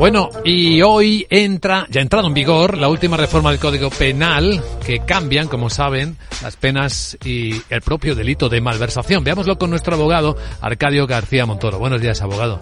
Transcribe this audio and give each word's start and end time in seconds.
Bueno, 0.00 0.30
y 0.46 0.80
hoy 0.80 1.26
entra, 1.28 1.86
ya 1.90 2.00
ha 2.00 2.02
entrado 2.02 2.26
en 2.26 2.32
vigor 2.32 2.78
la 2.78 2.88
última 2.88 3.18
reforma 3.18 3.50
del 3.50 3.60
Código 3.60 3.90
Penal 3.90 4.64
que 4.82 5.04
cambian, 5.04 5.46
como 5.46 5.68
saben, 5.68 6.16
las 6.40 6.56
penas 6.56 7.18
y 7.22 7.60
el 7.68 7.82
propio 7.82 8.14
delito 8.14 8.48
de 8.48 8.62
malversación. 8.62 9.22
Veámoslo 9.22 9.58
con 9.58 9.68
nuestro 9.68 9.96
abogado 9.96 10.38
Arcadio 10.62 11.06
García 11.06 11.44
Montoro. 11.44 11.78
Buenos 11.78 12.00
días, 12.00 12.22
abogado. 12.22 12.60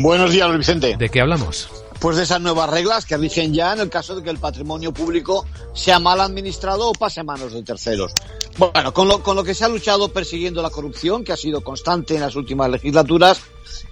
Buenos 0.00 0.32
días, 0.32 0.48
Luis 0.48 0.60
Vicente. 0.60 0.96
¿De 0.96 1.10
qué 1.10 1.20
hablamos? 1.20 1.68
Pues 2.00 2.16
de 2.16 2.22
esas 2.22 2.40
nuevas 2.40 2.70
reglas 2.70 3.04
que 3.04 3.18
rigen 3.18 3.52
ya 3.52 3.74
en 3.74 3.80
el 3.80 3.90
caso 3.90 4.16
de 4.16 4.22
que 4.22 4.30
el 4.30 4.38
patrimonio 4.38 4.90
público 4.90 5.46
sea 5.74 5.98
mal 5.98 6.18
administrado 6.18 6.88
o 6.88 6.92
pase 6.92 7.20
a 7.20 7.24
manos 7.24 7.52
de 7.52 7.62
terceros. 7.62 8.12
Bueno, 8.56 8.94
con 8.94 9.08
lo, 9.08 9.22
con 9.22 9.34
lo 9.34 9.42
que 9.42 9.54
se 9.54 9.64
ha 9.64 9.68
luchado 9.68 10.08
persiguiendo 10.08 10.62
la 10.62 10.70
corrupción, 10.70 11.24
que 11.24 11.32
ha 11.32 11.36
sido 11.36 11.62
constante 11.62 12.14
en 12.14 12.20
las 12.20 12.36
últimas 12.36 12.70
legislaturas, 12.70 13.40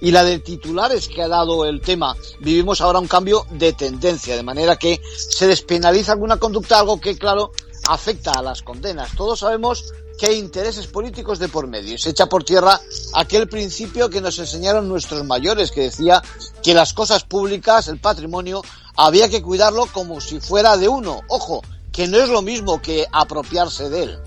y 0.01 0.13
la 0.13 0.23
de 0.23 0.39
titulares 0.39 1.09
que 1.09 1.23
ha 1.23 1.29
dado 1.29 1.65
el 1.65 1.81
tema, 1.81 2.17
vivimos 2.39 2.81
ahora 2.81 3.01
un 3.01 3.09
cambio 3.09 3.47
de 3.51 3.73
tendencia, 3.73 4.37
de 4.37 4.43
manera 4.45 4.77
que 4.77 5.01
se 5.17 5.49
despenaliza 5.49 6.13
alguna 6.13 6.37
conducta, 6.37 6.79
algo 6.79 7.01
que, 7.01 7.19
claro, 7.19 7.51
afecta 7.89 8.33
a 8.33 8.43
las 8.43 8.63
condenas. 8.63 9.17
Todos 9.17 9.41
sabemos 9.41 9.93
que 10.19 10.27
hay 10.27 10.39
intereses 10.39 10.87
políticos 10.87 11.41
de 11.41 11.49
por 11.49 11.67
medio. 11.67 11.99
Se 11.99 12.11
echa 12.11 12.27
por 12.27 12.45
tierra 12.45 12.81
aquel 13.15 13.49
principio 13.49 14.11
que 14.11 14.21
nos 14.21 14.39
enseñaron 14.39 14.89
nuestros 14.89 15.25
mayores, 15.25 15.73
que 15.73 15.83
decía 15.83 16.23
que 16.63 16.75
las 16.75 16.93
cosas 16.93 17.25
públicas, 17.25 17.89
el 17.89 17.99
patrimonio, 17.99 18.63
había 18.95 19.29
que 19.29 19.43
cuidarlo 19.43 19.87
como 19.87 20.21
si 20.21 20.39
fuera 20.39 20.77
de 20.77 20.87
uno. 20.89 21.23
Ojo, 21.29 21.63
que 21.93 22.09
no 22.09 22.19
es 22.19 22.29
lo 22.29 22.43
mismo 22.43 22.81
que 22.81 23.07
apropiarse 23.13 23.91
de 23.91 24.03
él. 24.05 24.19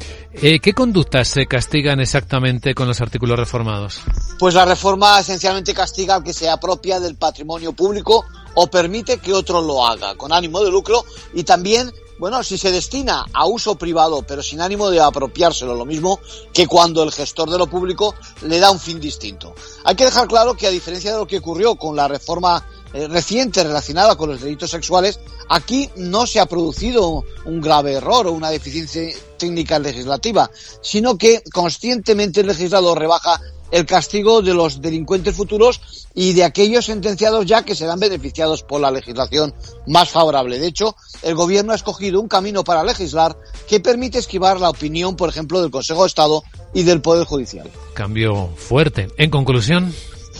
Eh, 0.41 0.59
¿Qué 0.59 0.73
conductas 0.73 1.29
se 1.29 1.45
castigan 1.45 1.99
exactamente 1.99 2.73
con 2.73 2.87
los 2.87 2.99
artículos 2.99 3.39
reformados? 3.39 4.01
Pues 4.37 4.53
la 4.53 4.65
reforma 4.65 5.19
esencialmente 5.19 5.73
castiga 5.73 6.15
al 6.15 6.23
que 6.23 6.33
se 6.33 6.49
apropia 6.49 6.99
del 6.99 7.15
patrimonio 7.15 7.73
público 7.73 8.25
o 8.55 8.67
permite 8.67 9.17
que 9.17 9.33
otro 9.33 9.61
lo 9.61 9.85
haga 9.87 10.15
con 10.15 10.33
ánimo 10.33 10.61
de 10.61 10.71
lucro 10.71 11.05
y 11.33 11.43
también 11.43 11.91
bueno, 12.17 12.43
si 12.43 12.57
se 12.57 12.71
destina 12.71 13.25
a 13.33 13.45
uso 13.45 13.75
privado, 13.75 14.23
pero 14.25 14.41
sin 14.41 14.61
ánimo 14.61 14.89
de 14.89 15.01
apropiárselo, 15.01 15.75
lo 15.75 15.85
mismo 15.85 16.19
que 16.53 16.65
cuando 16.65 17.03
el 17.03 17.11
gestor 17.11 17.49
de 17.49 17.57
lo 17.57 17.67
público 17.67 18.15
le 18.43 18.59
da 18.59 18.71
un 18.71 18.79
fin 18.79 19.01
distinto. 19.01 19.53
Hay 19.83 19.95
que 19.95 20.05
dejar 20.05 20.27
claro 20.27 20.55
que 20.55 20.67
a 20.67 20.71
diferencia 20.71 21.11
de 21.11 21.17
lo 21.17 21.27
que 21.27 21.39
ocurrió 21.39 21.75
con 21.75 21.95
la 21.95 22.07
reforma 22.07 22.65
eh, 22.95 23.09
reciente 23.09 23.61
relacionada 23.61 24.15
con 24.15 24.29
los 24.29 24.39
delitos 24.39 24.71
sexuales, 24.71 25.19
aquí 25.49 25.89
no 25.97 26.25
se 26.25 26.39
ha 26.39 26.45
producido 26.45 27.25
un 27.43 27.59
grave 27.59 27.95
error 27.95 28.25
o 28.25 28.31
una 28.31 28.49
deficiencia 28.49 29.13
técnica 29.37 29.77
legislativa, 29.79 30.49
sino 30.81 31.17
que 31.17 31.43
conscientemente 31.51 32.39
el 32.39 32.47
legislador 32.47 32.97
rebaja 32.97 33.41
el 33.71 33.85
castigo 33.85 34.41
de 34.41 34.53
los 34.53 34.79
delincuentes 34.79 35.35
futuros 35.35 36.07
y 36.13 36.31
de 36.31 36.45
aquellos 36.45 36.85
sentenciados 36.85 37.45
ya 37.45 37.65
que 37.65 37.75
serán 37.75 37.99
beneficiados 37.99 38.63
por 38.63 38.79
la 38.79 38.91
legislación 38.91 39.53
más 39.87 40.07
favorable. 40.07 40.57
De 40.57 40.67
hecho, 40.67 40.95
el 41.21 41.35
Gobierno 41.35 41.73
ha 41.73 41.75
escogido 41.75 42.21
un 42.21 42.29
camino 42.29 42.63
para 42.63 42.85
legislar 42.85 43.37
que 43.67 43.81
permite 43.81 44.19
esquivar 44.19 44.61
la 44.61 44.69
opinión, 44.69 45.17
por 45.17 45.27
ejemplo, 45.27 45.61
del 45.61 45.69
Consejo 45.69 46.03
de 46.03 46.07
Estado 46.07 46.43
y 46.73 46.83
del 46.83 47.01
Poder 47.01 47.25
Judicial. 47.25 47.69
Cambio 47.93 48.51
fuerte. 48.55 49.09
En 49.17 49.29
conclusión. 49.29 49.93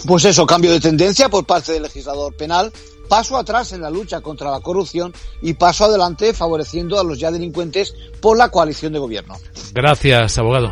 Pues 0.05 0.25
eso, 0.25 0.45
cambio 0.45 0.71
de 0.71 0.79
tendencia 0.79 1.29
por 1.29 1.45
parte 1.45 1.71
del 1.71 1.83
legislador 1.83 2.33
penal, 2.35 2.71
paso 3.07 3.37
atrás 3.37 3.71
en 3.73 3.81
la 3.81 3.89
lucha 3.89 4.21
contra 4.21 4.51
la 4.51 4.59
corrupción 4.59 5.13
y 5.41 5.53
paso 5.53 5.85
adelante 5.85 6.33
favoreciendo 6.33 6.99
a 6.99 7.03
los 7.03 7.19
ya 7.19 7.31
delincuentes 7.31 7.93
por 8.21 8.37
la 8.37 8.49
coalición 8.49 8.93
de 8.93 8.99
gobierno. 8.99 9.35
Gracias, 9.73 10.37
abogado. 10.37 10.71